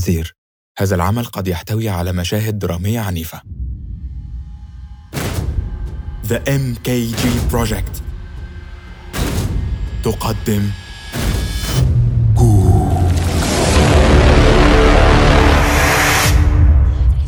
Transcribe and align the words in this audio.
التحذير 0.00 0.36
هذا 0.78 0.94
العمل 0.94 1.24
قد 1.24 1.48
يحتوي 1.48 1.88
على 1.88 2.12
مشاهد 2.12 2.58
درامية 2.58 3.00
عنيفة. 3.00 3.40
The 6.28 6.38
MKG 6.48 7.52
Project. 7.52 8.00
تقدم 10.04 10.70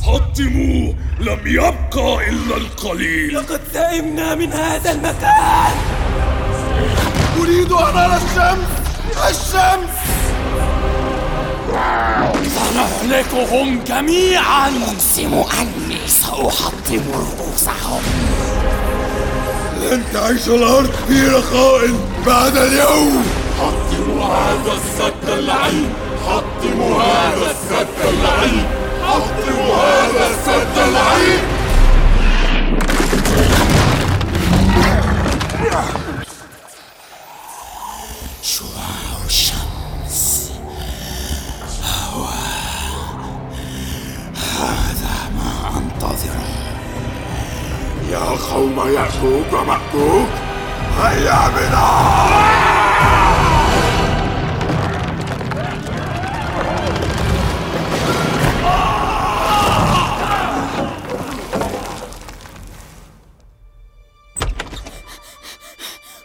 حطموا 0.02 0.92
لم 1.20 1.40
يبقى 1.46 2.28
إلا 2.28 2.56
القليل. 2.56 3.34
لقد 3.34 3.60
سئمنا 3.72 4.34
من 4.34 4.52
هذا 4.52 4.92
المكان. 4.92 5.72
أريد 7.40 7.72
أن 7.72 7.96
أرى 7.96 8.16
الشمس. 8.16 8.68
الشمس. 9.30 10.02
سنهلكهم 12.82 13.84
جميعا. 13.86 14.68
أقسم 14.68 15.44
أني 15.60 15.98
سأحطم 16.06 17.04
رؤوسهم. 17.14 18.02
لن 19.82 20.02
تعيش 20.12 20.48
الأرض 20.48 20.90
في 21.08 21.28
رخاء 21.28 21.90
بعد 22.26 22.56
اليوم. 22.56 23.24
حطموا 23.58 24.24
هذا 24.24 24.72
السد 24.72 25.38
اللعين 25.38 25.88
حطموا 26.26 27.02
هذا 27.02 27.50
السد 27.50 28.08
اللعين 28.08 28.66
حطموا 29.08 29.74
هذا 29.74 30.30
السد 30.30 30.78
اللعين 30.86 31.40
ومأجوج 49.52 50.28
هيا 50.98 51.48
بنا. 51.48 53.02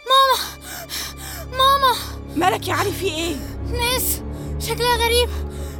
ماما! 0.08 0.38
ماما! 1.50 1.94
مالك 2.36 2.68
يا 2.68 2.74
علي 2.74 2.92
في 2.92 3.04
إيه؟ 3.06 3.36
ناس! 3.72 4.22
شكلها 4.58 4.96
غريب. 4.96 5.28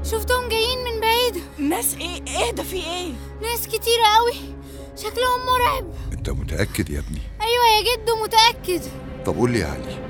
شفتهم 0.04 0.48
جايين 0.48 0.78
من 0.84 1.00
بعيد. 1.00 1.42
ناس 1.58 1.94
إيه؟ 1.94 2.22
إيه 2.26 2.50
ده 2.52 2.62
في 2.62 2.76
إيه؟ 2.76 3.12
ناس 3.42 3.66
كتيرة 3.66 4.06
قوي. 4.19 4.54
شكلهم 4.96 5.46
مرعب. 5.46 5.84
أنت 6.12 6.30
متأكد 6.30 6.91
يا 6.91 6.98
ابني؟ 6.98 7.20
يا 7.98 8.04
جدو 8.04 8.24
متأكد. 8.24 8.82
طب 9.27 9.36
قول 9.36 9.50
لي 9.50 9.58
يا 9.58 9.66
علي 9.66 10.08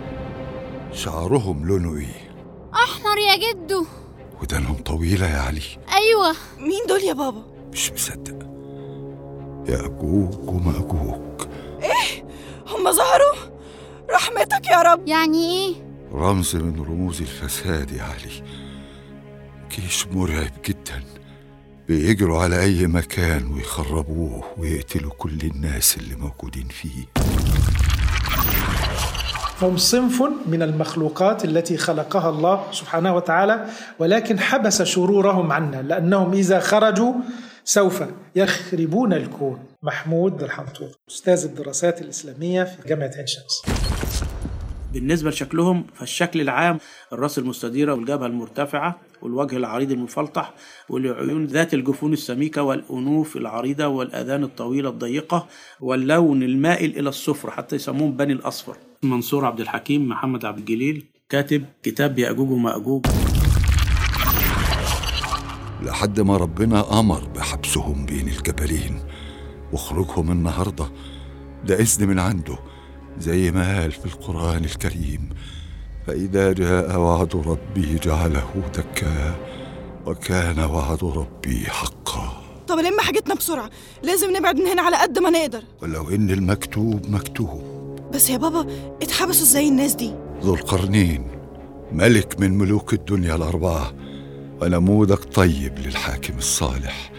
شعرهم 0.92 1.67
لونه 1.67 1.98
إيه؟ 1.98 2.31
أحمر 2.75 3.19
يا 3.19 3.53
جدو 3.53 3.86
ودانهم 4.42 4.77
طويلة 4.77 5.27
يا 5.27 5.39
علي. 5.39 5.62
أيوة. 5.92 6.36
مين 6.59 6.86
دول 6.89 7.03
يا 7.03 7.12
بابا؟ 7.12 7.42
مش 7.72 7.92
مصدق. 7.92 8.48
يأجوج 9.69 10.48
ومأجوج 10.48 11.48
هم 12.69 12.92
ظهروا؟ 12.92 13.59
رحمتك 14.11 14.66
يا 14.66 14.83
رب. 14.83 15.09
يعني 15.09 15.50
إيه؟ 15.50 15.75
رمز 16.12 16.56
من 16.56 16.81
رموز 16.81 17.20
الفساد 17.20 17.91
يا 17.91 18.03
علي. 18.03 18.44
جيش 19.70 20.06
مرعب 20.06 20.53
جدا. 20.64 21.05
بيجروا 21.89 22.42
على 22.42 22.61
أي 22.62 22.86
مكان 22.86 23.53
ويخربوه 23.53 24.44
ويقتلوا 24.59 25.12
كل 25.19 25.41
الناس 25.42 25.97
اللي 25.97 26.16
موجودين 26.16 26.69
فيه. 26.69 27.05
هم 29.62 29.76
صنف 29.76 30.22
من 30.46 30.62
المخلوقات 30.62 31.44
التي 31.44 31.76
خلقها 31.76 32.28
الله 32.30 32.64
سبحانه 32.72 33.16
وتعالى 33.16 33.64
ولكن 33.98 34.38
حبس 34.38 34.82
شرورهم 34.82 35.52
عنا 35.52 35.82
لأنهم 35.82 36.32
إذا 36.32 36.60
خرجوا 36.60 37.14
سوف 37.64 38.02
يخربون 38.36 39.12
الكون. 39.12 39.58
محمود 39.82 40.42
الحنطور 40.42 40.88
أستاذ 41.10 41.44
الدراسات 41.44 42.02
الإسلامية 42.02 42.64
في 42.64 42.88
جامعة 42.88 43.10
عين 43.16 43.26
شمس. 43.26 43.62
بالنسبة 44.93 45.31
لشكلهم 45.31 45.84
فالشكل 45.94 46.41
العام 46.41 46.78
الرأس 47.12 47.38
المستديرة 47.38 47.94
والجبهة 47.94 48.26
المرتفعة 48.26 48.99
والوجه 49.22 49.56
العريض 49.56 49.91
المفلطح 49.93 50.54
والعيون 50.88 51.44
ذات 51.44 51.75
الجفون 51.75 52.12
السميكة 52.12 52.62
والأنوف 52.62 53.37
العريضة 53.37 53.87
والآذان 53.87 54.44
الطويلة 54.44 54.88
الضيقة 54.91 55.47
واللون 55.81 56.43
المائل 56.43 56.99
إلى 56.99 57.09
الصفر 57.09 57.50
حتى 57.50 57.76
يسموهم 57.76 58.12
بني 58.16 58.32
الأصفر. 58.32 58.76
منصور 59.03 59.44
عبد 59.47 59.60
الحكيم 59.60 60.09
محمد 60.09 60.44
عبد 60.44 60.59
الجليل 60.59 61.06
كاتب 61.28 61.65
كتاب 61.82 62.19
يأجوج 62.19 62.50
ومأجوج 62.50 63.06
لحد 65.82 66.20
ما 66.20 66.37
ربنا 66.37 67.00
أمر 67.00 67.25
بحبسهم 67.25 68.06
بين 68.06 68.28
الجبلين 68.28 68.99
وخروجهم 69.72 70.31
النهاردة 70.32 70.87
ده 71.65 71.75
إذن 71.81 72.09
من 72.09 72.19
عنده 72.19 72.59
زي 73.19 73.50
ما 73.50 73.80
قال 73.80 73.92
في 73.92 74.06
القرآن 74.06 74.64
الكريم 74.64 75.28
فإذا 76.06 76.52
جاء 76.52 76.98
وعد 76.98 77.36
ربي 77.36 77.98
جعله 77.98 78.62
دكا 78.74 79.34
وكان 80.06 80.60
وعد 80.60 81.04
ربي 81.04 81.66
حقا. 81.66 82.42
طب 82.69 82.78
لم 82.78 83.00
حاجتنا 83.00 83.34
بسرعة 83.34 83.70
لازم 84.02 84.36
نبعد 84.36 84.56
من 84.56 84.66
هنا 84.66 84.82
على 84.82 84.96
قد 84.96 85.19
ما 85.19 85.30
نقدر. 85.30 85.62
ولو 85.82 86.08
إن 86.10 86.30
المكتوب 86.30 87.10
مكتوب. 87.10 87.62
بس 88.14 88.30
يا 88.30 88.36
بابا 88.36 88.66
اتحبسوا 89.02 89.42
إزاي 89.42 89.69
الناس 89.69 89.94
دي؟ 89.94 90.14
ذو 90.42 90.54
القرنين 90.54 91.26
ملك 91.92 92.40
من 92.40 92.58
ملوك 92.58 92.92
الدنيا 92.92 93.34
الأربعة 93.34 93.94
ونموذج 94.62 95.16
طيب 95.16 95.78
للحاكم 95.78 96.38
الصالح. 96.38 97.12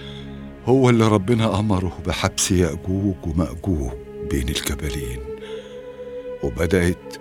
هو 0.66 0.90
اللي 0.90 1.08
ربنا 1.08 1.60
أمره 1.60 1.98
بحبس 2.06 2.52
يأجوج 2.52 3.16
ومأجوج 3.24 3.92
بين 4.32 4.50
الجبلين. 4.50 5.20
وبدأت 6.44 7.16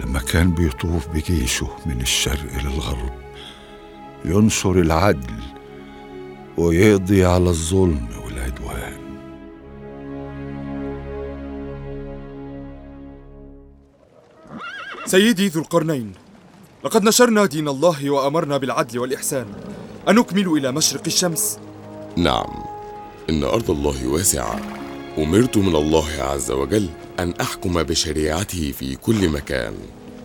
لما 0.00 0.20
كان 0.20 0.50
بيطوف 0.50 1.08
بجيشه 1.08 1.68
من 1.86 2.00
الشرق 2.00 2.64
للغرب 2.64 3.12
ينشر 4.24 4.80
العدل 4.80 5.34
ويقضي 6.58 7.24
على 7.24 7.48
الظلم 7.48 8.08
والعدوان. 8.24 9.00
سيدي 15.06 15.48
ذو 15.48 15.60
القرنين 15.60 16.12
لقد 16.84 17.02
نشرنا 17.04 17.46
دين 17.46 17.68
الله 17.68 18.10
وأمرنا 18.10 18.56
بالعدل 18.56 18.98
والإحسان. 18.98 19.46
أنكمل 20.08 20.48
إلى 20.48 20.72
مشرق 20.72 21.02
الشمس؟ 21.06 21.58
نعم 22.16 22.64
إن 23.30 23.44
أرض 23.44 23.70
الله 23.70 24.06
واسعة. 24.06 24.79
أمرت 25.18 25.56
من 25.56 25.76
الله 25.76 26.08
عز 26.18 26.50
وجل 26.50 26.88
أن 27.18 27.34
أحكم 27.40 27.82
بشريعته 27.82 28.72
في 28.78 28.96
كل 28.96 29.28
مكان. 29.28 29.74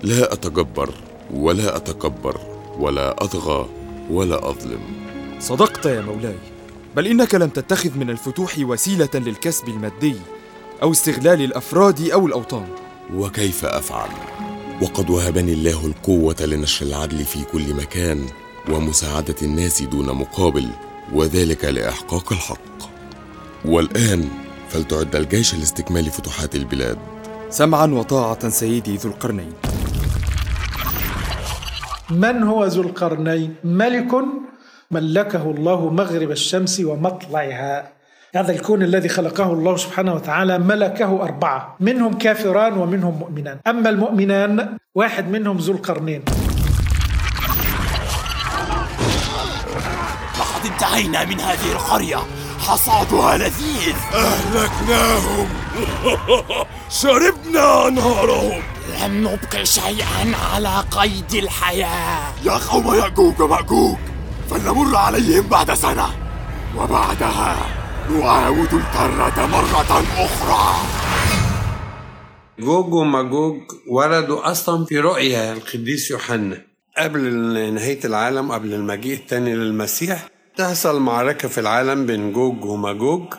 لا 0.04 0.34
أتجبر 0.34 0.94
ولا 1.34 1.76
أتكبر 1.76 2.40
ولا 2.80 3.12
أطغى 3.12 3.70
ولا 4.10 4.50
أظلم. 4.50 4.80
صدقت 5.40 5.86
يا 5.86 6.02
مولاي 6.02 6.36
بل 6.96 7.08
إنك 7.08 7.36
لم 7.36 7.50
تتخذ 7.50 7.98
من 7.98 8.10
الفتوح 8.10 8.56
وسيلة 8.60 9.10
للكسب 9.14 9.68
المادي 9.68 10.16
أو 10.84 10.92
استغلال 10.92 11.42
الأفراد 11.42 12.10
أو 12.10 12.28
الأوطان. 12.28 12.68
وكيف 13.14 13.66
أفعل؟ 13.66 14.10
وقد 14.82 15.10
وهبني 15.10 15.54
الله 15.54 15.86
القوة 15.86 16.36
لنشر 16.42 16.86
العدل 16.86 17.26
في 17.26 17.44
كل 17.44 17.74
مكان 17.74 18.26
ومساعدة 18.70 19.36
الناس 19.42 19.82
دون 19.82 20.06
مقابل 20.06 20.70
وذلك 21.14 21.66
لإحقاق 21.66 22.34
الحق. 22.34 22.76
والآن 23.66 24.45
فلتعد 24.76 25.16
الجيش 25.16 25.56
لاستكمال 25.56 26.06
فتوحات 26.06 26.56
البلاد؟ 26.56 26.98
سمعا 27.50 27.86
وطاعة 27.86 28.50
سيدي 28.50 28.96
ذو 28.96 29.10
القرنين. 29.10 29.54
من 32.10 32.44
هو 32.44 32.66
ذو 32.66 32.82
القرنين؟ 32.82 33.56
ملك 33.64 34.12
ملكه 34.92 35.52
الله 35.52 35.90
مغرب 35.90 36.32
الشمس 36.32 36.80
ومطلعها. 36.80 37.92
هذا 38.36 38.52
الكون 38.52 38.84
الذي 38.84 39.10
خلقه 39.10 39.54
الله 39.54 39.78
سبحانه 39.78 40.14
وتعالى 40.14 40.60
ملكه 40.60 41.24
أربعة. 41.24 41.76
منهم 41.80 42.14
كافران 42.14 42.78
ومنهم 42.78 43.20
مؤمنان. 43.20 43.60
أما 43.68 43.90
المؤمنان 43.90 44.78
واحد 44.96 45.30
منهم 45.30 45.58
ذو 45.58 45.74
القرنين. 45.74 46.24
لقد 50.40 50.66
انتهينا 50.72 51.26
من 51.26 51.40
هذه 51.40 51.72
القرية. 51.72 52.18
حصادها 52.68 53.38
لذيذ. 53.38 53.96
أهلكناهم. 54.14 55.50
شربنا 57.02 57.88
أنهارهم. 57.88 58.62
لم 59.02 59.28
نبق 59.28 59.64
شيئا 59.64 60.36
على 60.54 60.84
قيد 60.92 61.34
الحياة. 61.34 62.34
يا 62.46 62.52
قوم 62.52 62.96
يأجوج 62.96 63.42
ومأجوج 63.42 63.98
فلنمر 64.50 64.96
عليهم 64.96 65.48
بعد 65.48 65.74
سنة. 65.74 66.10
وبعدها 66.78 67.58
نعاود 68.10 68.74
الكرة 68.74 69.46
مرة 69.46 70.04
أخرى. 70.18 70.76
جوج 72.60 72.94
ومأجوج 72.94 73.62
وردوا 73.90 74.52
أصلا 74.52 74.86
في 74.86 75.00
رؤيا 75.00 75.54
القديس 75.54 76.12
يوحنا. 76.12 76.58
قبل 76.98 77.34
نهاية 77.74 78.00
العالم 78.06 78.52
قبل 78.52 78.74
المجيء 78.74 79.18
الثاني 79.18 79.56
للمسيح 79.56 80.35
تحصل 80.58 81.00
معركة 81.02 81.48
في 81.48 81.60
العالم 81.60 82.06
بين 82.06 82.34
جوج 82.34 82.66
وماجوج 82.66 83.34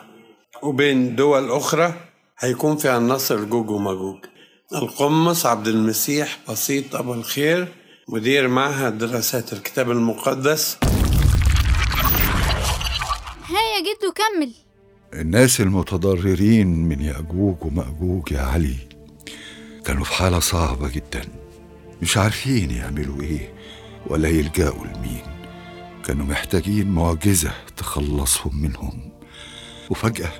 وبين 0.63 1.15
دول 1.15 1.51
أخرى 1.51 1.93
هيكون 2.39 2.77
فيها 2.77 2.97
النصر 2.97 3.43
جوج 3.43 3.69
وماجوج 3.69 4.17
القمص 4.75 5.45
عبد 5.45 5.67
المسيح 5.67 6.39
بسيط 6.49 6.95
أبو 6.95 7.13
الخير 7.13 7.67
مدير 8.09 8.47
معهد 8.47 8.97
دراسات 8.97 9.53
الكتاب 9.53 9.91
المقدس. 9.91 10.77
ها 13.49 13.61
يا 13.75 13.81
جدو 13.81 14.13
كمل 14.15 14.51
الناس 15.13 15.61
المتضررين 15.61 16.67
من 16.67 17.01
يأجوج 17.01 17.55
ومأجوج 17.61 18.31
يا 18.31 18.41
علي 18.41 18.75
كانوا 19.85 20.03
في 20.03 20.13
حالة 20.13 20.39
صعبة 20.39 20.89
جدا. 20.89 21.21
مش 22.01 22.17
عارفين 22.17 22.71
يعملوا 22.71 23.21
إيه 23.21 23.53
ولا 24.07 24.29
يلجأوا 24.29 24.85
لمين. 24.85 25.36
كانوا 26.07 26.25
محتاجين 26.25 26.91
معجزة 26.91 27.51
تخلصهم 27.77 28.61
منهم. 28.61 29.11
وفجأة 29.89 30.31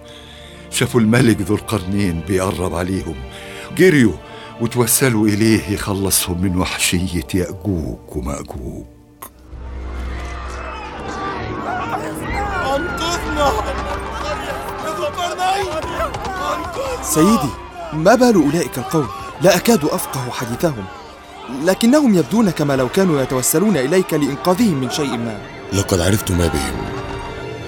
شافوا 0.70 1.02
الملك 1.02 1.42
ذو 1.42 1.56
القرنين 1.56 2.22
بيقرب 2.28 2.76
عليهم. 2.76 3.16
جريوا 3.78 4.18
وتوسلوا 4.62 5.28
إليه 5.28 5.70
يخلصهم 5.70 6.42
من 6.42 6.58
وحشية 6.58 7.28
يأجوج 7.34 7.98
ومأجوج. 8.16 8.86
انقذنا 12.76 13.52
سيدي 17.02 17.50
ما 17.94 18.16
بال 18.16 18.36
أولئك 18.36 18.78
القوم؟ 18.78 19.08
لا 19.42 19.56
أكاد 19.56 19.86
أفقه 19.86 20.32
حديثهم. 20.32 20.86
لكنهم 21.66 22.16
يبدون 22.16 22.50
كما 22.50 22.76
لو 22.76 22.90
كانوا 22.90 23.22
يتوسلون 23.22 23.78
إليك 23.78 24.14
لإنقاذهم 24.14 24.82
من 24.82 24.90
شيء 24.90 25.18
ما. 25.18 25.38
لقد 25.74 26.00
عرفت 26.00 26.32
ما 26.32 26.48
بهم. 26.48 26.76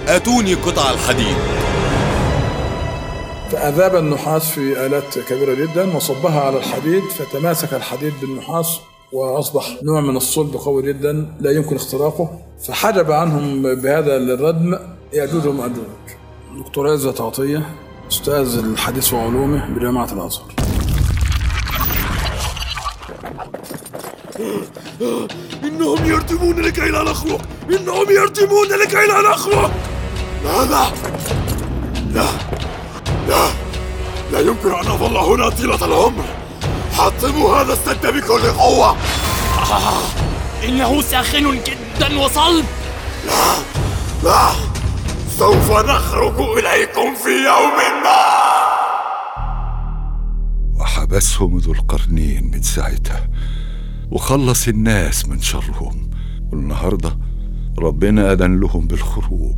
آتوني 0.07 0.53
قطع 0.53 0.91
الحديد. 0.91 1.35
فأذاب 3.51 3.95
النحاس 3.95 4.51
في 4.51 4.85
آلات 4.85 5.19
كبيرة 5.19 5.53
جدا 5.53 5.95
وصبها 5.95 6.41
على 6.41 6.57
الحديد 6.57 7.03
فتماسك 7.03 7.73
الحديد 7.73 8.13
بالنحاس 8.21 8.79
وأصبح 9.13 9.77
نوع 9.83 10.01
من 10.01 10.17
الصلب 10.17 10.53
قوي 10.53 10.81
جدا 10.81 11.35
لا 11.39 11.51
يمكن 11.51 11.75
اختراقه 11.75 12.39
فحجب 12.67 13.11
عنهم 13.11 13.61
بهذا 13.61 14.17
الردم 14.17 14.79
يأجوج 15.13 15.47
ومأجوج 15.47 15.85
دكتور 16.57 16.91
عزت 16.91 17.21
عطية 17.21 17.69
أستاذ 18.11 18.57
الحديث 18.57 19.13
وعلومه 19.13 19.69
بجامعة 19.69 20.13
الأزهر. 20.13 20.58
إنهم 25.63 26.05
يردمون 26.05 26.59
لكي 26.59 26.89
لا 26.89 27.03
نخرج 27.03 27.39
إنهم 27.69 28.09
يردمون 28.09 28.67
لكي 28.67 29.05
لا 29.07 29.21
نخرج 29.21 29.71
لا 30.43 30.65
لا. 30.65 30.85
لا. 32.13 32.29
لا. 33.27 33.49
لا 34.31 34.39
يمكن 34.39 34.69
أن 34.69 34.87
أظل 34.87 35.17
هنا 35.17 35.49
طيلة 35.49 35.85
العمر. 35.85 36.25
حطموا 36.93 37.57
هذا 37.57 37.73
السد 37.73 38.07
بكل 38.07 38.41
قوة. 38.51 38.97
آه 39.71 40.01
إنه 40.65 41.01
ساخن 41.01 41.59
جدا 41.63 42.19
وصلب. 42.19 42.65
لا. 43.25 43.53
لا. 44.23 44.49
سوف 45.39 45.71
نخرج 45.71 46.39
إليكم 46.39 47.15
في 47.15 47.29
يوم 47.29 48.03
ما. 48.03 48.49
وحبسهم 50.79 51.57
ذو 51.57 51.73
القرنين 51.73 52.51
من 52.53 52.61
ساعتها 52.61 53.29
وخلص 54.11 54.67
الناس 54.67 55.25
من 55.25 55.41
شرهم. 55.41 56.09
والنهاردة 56.51 57.17
ربنا 57.79 58.33
أذن 58.33 58.59
لهم 58.59 58.87
بالخروج. 58.87 59.55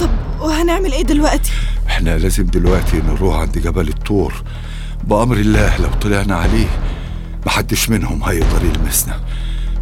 طب 0.00 0.10
وهنعمل 0.40 0.92
إيه 0.92 1.02
دلوقتي؟ 1.02 1.52
إحنا 1.86 2.18
لازم 2.18 2.46
دلوقتي 2.46 2.96
نروح 2.96 3.36
عند 3.36 3.58
جبل 3.58 3.88
الطور. 3.88 4.34
بأمر 5.04 5.36
الله 5.36 5.76
لو 5.76 5.88
طلعنا 6.00 6.36
عليه 6.36 6.68
محدش 7.46 7.88
منهم 7.88 8.24
هيقدر 8.24 8.64
يلمسنا. 8.64 9.20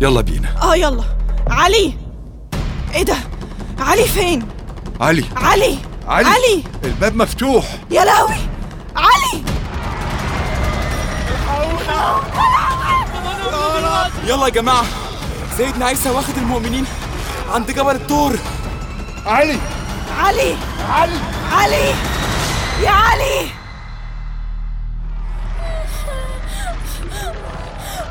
يلا 0.00 0.20
بينا. 0.20 0.62
آه 0.62 0.76
يلا. 0.76 1.04
علي! 1.46 1.94
إيه 2.94 3.02
ده؟ 3.02 3.16
علي 3.78 4.04
فين؟ 4.04 4.42
علي. 5.00 5.24
علي! 5.36 5.78
علي, 6.06 6.28
علي. 6.28 6.62
الباب 6.84 7.16
مفتوح. 7.16 7.78
يا 7.90 8.04
لهوي! 8.04 8.40
علي! 8.96 9.44
يلا 14.24 14.44
يا 14.44 14.48
جماعة 14.48 14.84
سيدنا 15.56 15.86
عيسى 15.86 16.10
واخد 16.10 16.36
المؤمنين 16.36 16.84
عند 17.50 17.70
جبل 17.70 17.94
الطور. 17.94 18.38
علي. 19.26 19.58
علي. 20.18 20.56
علي. 20.90 21.18
علي. 21.52 21.94
يا 22.82 22.90
علي. 22.90 23.40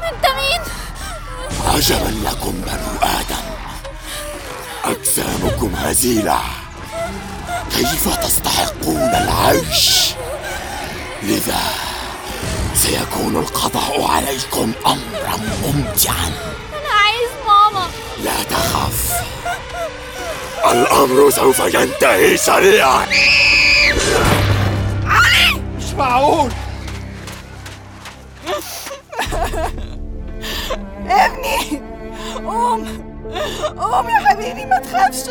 أنت 0.04 0.26
مين؟ 0.26 0.62
عجبا 1.68 2.30
لكم 2.30 2.52
بنو 2.52 3.00
آدم. 3.02 3.46
أجسامكم 4.86 5.76
هزيلة. 5.76 6.40
كيف 7.72 8.18
تستحقون 8.18 8.98
العيش؟ 8.98 10.14
لذا 11.24 11.89
سيكون 12.80 13.36
القضاء 13.36 14.12
عليكم 14.12 14.72
أمرا 14.86 15.38
ممتعا. 15.38 16.32
أنا 16.74 16.92
عايز 17.04 17.32
ماما. 17.48 17.88
لا 18.24 18.44
تخف 18.44 19.14
الأمر 20.72 21.30
سوف 21.30 21.60
ينتهي 21.60 22.38
سريعا. 22.38 23.06
علي 25.06 25.62
مش 25.78 25.94
معقول 25.98 26.52
ابني. 31.08 31.82
قوم. 32.36 33.04
قوم 33.78 34.10
يا 34.10 34.30
حبيبي 34.30 34.66
ما 34.66 34.80
تخافش. 34.80 35.30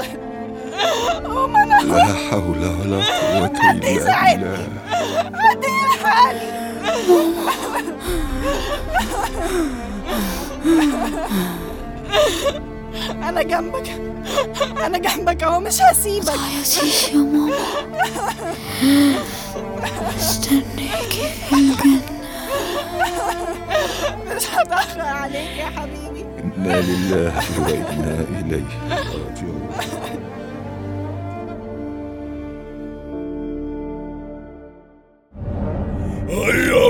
قوم 1.25 1.57
أنا. 1.57 1.83
لا 1.83 2.05
حول 2.31 2.59
ولا 2.59 3.05
قوة 3.05 3.81
يساعدني 3.85 4.45
بالله. 4.45 4.69
حد 5.35 5.65
يلحقني 5.65 6.08
أنا 13.29 13.43
جنبك. 13.43 13.89
أنا 14.85 14.99
جنبك 14.99 15.43
أهو 15.43 15.61
مش 15.61 15.83
هسيبك. 15.83 16.27
تعيطيش 16.27 17.09
يا 17.09 17.17
ماما. 17.17 17.57
في 21.49 21.55
الجنة 21.55 22.01
مش 24.37 24.47
هتأخر 24.53 25.01
عليك 25.01 25.57
يا 25.59 25.67
حبيبي. 25.67 26.25
إنا 26.57 26.81
لله 26.81 27.33
وإنا 27.59 28.25
إليه 28.41 28.65
راجعون. 28.89 29.71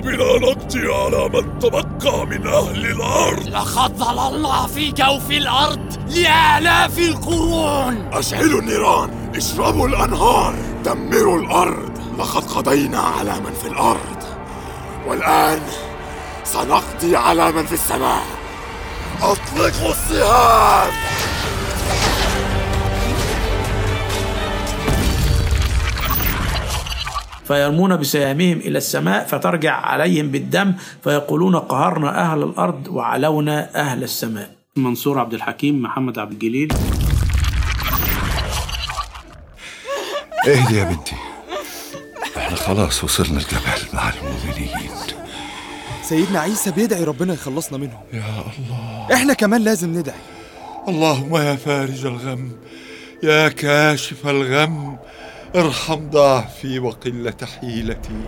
بنا 0.01 0.39
نقضي 0.39 0.93
على 0.95 1.29
من 1.29 1.59
تبقى 1.59 2.27
من 2.27 2.47
أهل 2.47 2.87
الأرض. 2.87 3.49
لقد 3.49 3.97
ظل 3.97 4.35
الله 4.35 4.67
في 4.67 4.93
جوف 4.93 5.31
الأرض 5.31 5.97
لآلاف 6.09 6.99
القرون. 6.99 8.11
أشعلوا 8.13 8.61
النيران 8.61 9.33
اشربوا 9.37 9.89
الأنهار 9.89 10.55
دمروا 10.85 11.41
الأرض. 11.41 11.93
لقد 12.19 12.45
قضينا 12.45 13.01
على 13.01 13.41
من 13.41 13.53
في 13.63 13.69
الأرض. 13.69 14.23
والآن 15.07 15.61
سنقضي 16.45 17.17
على 17.17 17.53
من 17.53 17.67
في 17.67 17.73
السماء. 17.73 18.23
أطلقوا 19.23 19.91
السهام 19.91 20.93
فيرمون 27.49 27.97
بسهامهم 27.97 28.59
إلى 28.59 28.79
السماء 28.79 29.27
فترجع 29.27 29.73
عليهم 29.73 30.29
بالدم 30.29 30.75
فيقولون 31.05 31.57
قهرنا 31.57 32.33
أهل 32.33 32.43
الأرض 32.43 32.89
وعلونا 32.89 33.71
أهل 33.75 34.03
السماء. 34.03 34.51
منصور 34.77 35.19
عبد 35.19 35.35
الحكيم 35.35 35.83
محمد 35.83 36.19
عبد 36.19 36.33
الجليل. 36.33 36.73
اهدي 40.49 40.77
يا 40.77 40.85
بنتي؟ 40.85 41.17
إحنا 42.37 42.57
خلاص 42.57 43.05
وصلنا 43.05 43.39
الجبل 43.39 43.89
مع 43.93 44.13
المؤمنين. 44.13 44.71
سيدنا 46.03 46.41
عيسى 46.41 46.71
بيدعي 46.71 47.05
ربنا 47.05 47.35
يخلصنا 47.35 47.79
منهم. 47.79 48.01
يا 48.13 48.25
الله. 48.59 49.15
إحنا 49.15 49.33
كمان 49.35 49.63
لازم 49.63 49.99
ندعي. 49.99 50.21
اللهم 50.89 51.37
يا 51.37 51.57
فارج 51.57 52.07
الغم 52.07 52.53
يا 53.23 53.49
كاشف 53.49 54.27
الغم 54.27 54.99
ارحم 55.59 56.11
ضعفي 56.11 56.79
وقلة 56.79 57.37
حيلتي. 57.61 58.21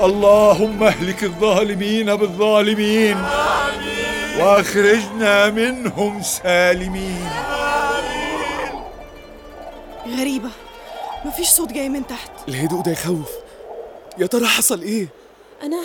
اللهم 0.00 0.82
اهلك 0.82 1.24
الظالمين 1.24 2.16
بالظالمين 2.16 3.16
واخرجنا 4.38 5.50
منهم 5.50 6.22
سالمين. 6.22 7.30
غريبة 10.18 10.50
مفيش 11.24 11.48
صوت 11.48 11.72
جاي 11.72 11.88
من 11.88 12.06
تحت. 12.06 12.30
الهدوء 12.48 12.82
ده 12.82 12.92
يخوف. 12.92 13.30
يا 14.18 14.26
ترى 14.26 14.46
حصل 14.46 14.82
إيه؟ 14.82 15.08
أنا 15.62 15.82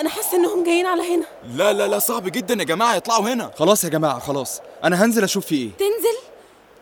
أنا 0.00 0.08
حاسة 0.10 0.36
إنهم 0.36 0.64
جايين 0.64 0.86
على 0.86 1.02
هنا. 1.14 1.24
لا 1.54 1.72
لا 1.72 1.88
لا 1.88 1.98
صعب 1.98 2.28
جدا 2.28 2.54
يا 2.54 2.64
جماعة 2.64 2.94
يطلعوا 2.96 3.28
هنا. 3.28 3.50
خلاص 3.58 3.84
يا 3.84 3.88
جماعة 3.88 4.18
خلاص. 4.18 4.60
أنا 4.84 5.04
هنزل 5.04 5.24
أشوف 5.24 5.46
في 5.46 5.54
إيه. 5.54 5.70
تنزل؟ 5.78 6.03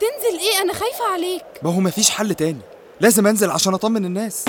تنزل 0.02 0.38
إيه؟ 0.38 0.62
أنا 0.62 0.72
خايفة 0.72 1.04
عليك. 1.12 1.44
ما 1.62 1.74
هو 1.74 1.80
مفيش 1.80 2.10
حل 2.10 2.34
تاني. 2.34 2.60
لازم 3.00 3.26
انزل 3.26 3.50
عشان 3.50 3.74
اطمن 3.74 4.04
الناس. 4.04 4.44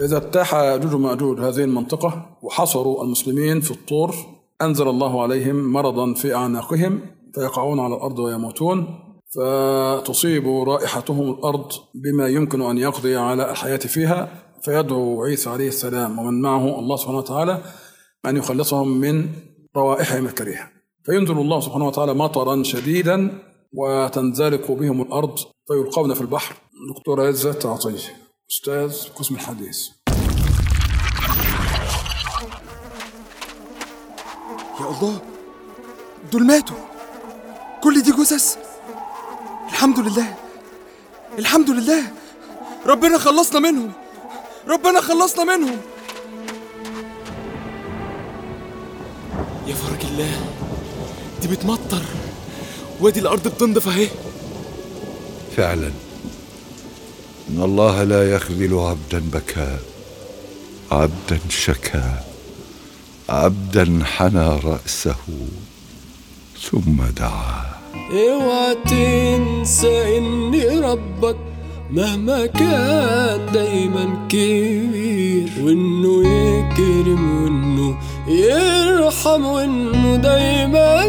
إذا 0.00 0.16
اجتاح 0.16 0.54
يأجوج 0.54 0.94
ومأجوج 0.94 1.40
هذه 1.40 1.64
المنطقة 1.64 2.38
وحصروا 2.42 3.04
المسلمين 3.04 3.60
في 3.60 3.70
الطور 3.70 4.14
أنزل 4.62 4.88
الله 4.88 5.22
عليهم 5.22 5.72
مرضا 5.72 6.14
في 6.14 6.34
أعناقهم 6.34 7.00
فيقعون 7.34 7.80
على 7.80 7.94
الأرض 7.94 8.18
ويموتون 8.18 8.86
فتصيب 9.36 10.48
رائحتهم 10.48 11.30
الأرض 11.30 11.72
بما 11.94 12.28
يمكن 12.28 12.62
أن 12.62 12.78
يقضي 12.78 13.16
على 13.16 13.50
الحياة 13.50 13.76
فيها 13.76 14.28
فيدعو 14.62 15.24
عيسى 15.24 15.50
عليه 15.50 15.68
السلام 15.68 16.18
ومن 16.18 16.40
معه 16.40 16.78
الله 16.78 16.96
سبحانه 16.96 17.18
وتعالى 17.18 17.62
أن 18.26 18.36
يخلصهم 18.36 18.88
من 19.00 19.28
روائحهم 19.76 20.26
الكريهة. 20.26 20.81
فينزل 21.06 21.38
الله 21.38 21.60
سبحانه 21.60 21.86
وتعالى 21.86 22.14
مطرا 22.14 22.62
شديدا 22.62 23.38
وتنزلق 23.72 24.70
بهم 24.70 25.02
الأرض 25.02 25.38
فيلقون 25.68 26.14
في 26.14 26.20
البحر. 26.20 26.54
دكتور 26.96 27.26
عزت 27.26 27.66
عطية 27.66 28.16
أستاذ 28.50 29.08
قسم 29.14 29.34
الحديث. 29.34 29.88
يا 34.80 34.86
الله 34.90 35.20
دول 36.32 36.46
ماتوا. 36.46 36.76
كل 37.82 38.02
دي 38.02 38.10
جثث. 38.10 38.56
الحمد 39.68 39.98
لله. 39.98 40.36
الحمد 41.38 41.70
لله. 41.70 42.02
ربنا 42.86 43.18
خلصنا 43.18 43.60
منهم. 43.60 43.92
ربنا 44.68 45.00
خلصنا 45.00 45.56
منهم. 45.56 45.78
يا 49.66 49.74
فرج 49.74 50.04
الله. 50.04 50.61
دي 51.42 51.48
بتمطر. 51.48 52.02
وادي 53.00 53.20
الأرض 53.20 53.48
بتنضف 53.48 53.88
أهي. 53.88 54.08
فعلا. 55.56 55.90
إن 57.50 57.62
الله 57.62 58.04
لا 58.04 58.34
يخذل 58.34 58.74
عبدا 58.74 59.22
بكى 59.32 59.76
عبدا 60.92 61.38
شكى 61.48 62.10
عبدا 63.28 64.00
حنى 64.04 64.48
رأسه. 64.64 65.16
ثم 66.70 67.02
دعا. 67.16 67.72
اوعى 68.12 68.76
تنسى 68.84 70.18
ان 70.18 70.54
ربك 70.84 71.36
مهما 71.90 72.46
كان 72.46 73.52
دايما 73.52 74.26
كبير. 74.28 75.50
وإنه 75.60 76.22
يكرم 76.22 77.44
وإنه 77.44 77.98
يرحم 78.26 79.44
وإنه 79.46 80.16
دايما 80.16 81.06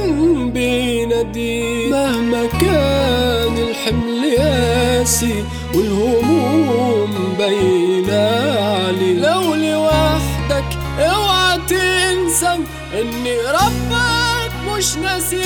بينادي. 0.53 1.87
مهما 1.89 2.45
كان 2.45 3.57
الحمل 3.57 4.37
قاسي 4.37 5.43
والهموم 5.75 7.35
باينة 7.37 8.23
عليه 8.61 9.13
لو 9.19 9.53
لوحدك 9.55 10.65
اوعى 10.99 11.57
تنسى 11.69 12.47
ان 12.93 13.25
ربك 13.53 14.51
مش 14.77 14.97
نسيك 14.97 15.43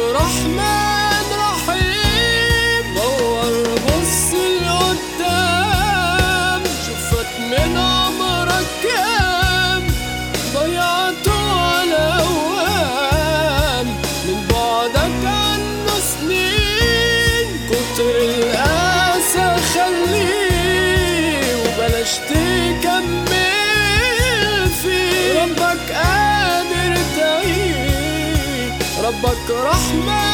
ربك 0.00 0.16
رحمن 0.16 1.09
ربك 29.50 30.29